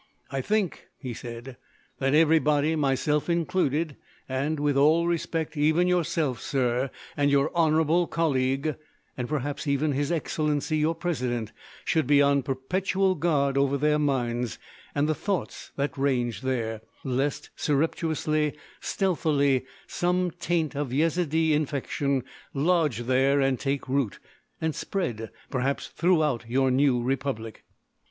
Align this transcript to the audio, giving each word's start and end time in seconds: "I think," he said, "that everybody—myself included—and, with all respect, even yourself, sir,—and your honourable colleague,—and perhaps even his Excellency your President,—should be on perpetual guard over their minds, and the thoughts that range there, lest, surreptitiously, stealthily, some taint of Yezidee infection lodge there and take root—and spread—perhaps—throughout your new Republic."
"I 0.31 0.41
think," 0.41 0.87
he 0.97 1.13
said, 1.13 1.57
"that 1.99 2.15
everybody—myself 2.15 3.29
included—and, 3.29 4.59
with 4.59 4.75
all 4.75 5.05
respect, 5.05 5.55
even 5.55 5.87
yourself, 5.87 6.41
sir,—and 6.41 7.29
your 7.29 7.55
honourable 7.55 8.07
colleague,—and 8.07 9.29
perhaps 9.29 9.67
even 9.67 9.91
his 9.91 10.11
Excellency 10.11 10.77
your 10.79 10.95
President,—should 10.95 12.07
be 12.07 12.19
on 12.19 12.41
perpetual 12.41 13.13
guard 13.13 13.59
over 13.59 13.77
their 13.77 13.99
minds, 13.99 14.57
and 14.95 15.07
the 15.07 15.13
thoughts 15.13 15.71
that 15.75 15.95
range 15.99 16.41
there, 16.41 16.81
lest, 17.03 17.51
surreptitiously, 17.55 18.57
stealthily, 18.79 19.65
some 19.85 20.31
taint 20.31 20.73
of 20.75 20.91
Yezidee 20.91 21.53
infection 21.53 22.23
lodge 22.55 23.01
there 23.03 23.39
and 23.39 23.59
take 23.59 23.87
root—and 23.87 24.73
spread—perhaps—throughout 24.73 26.45
your 26.49 26.71
new 26.71 27.03
Republic." 27.03 27.65